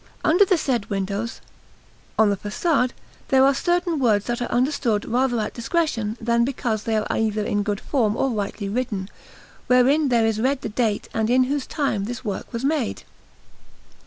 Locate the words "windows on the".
0.89-2.35